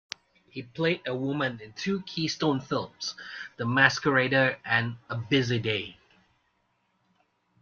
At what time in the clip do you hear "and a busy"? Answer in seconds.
4.65-5.59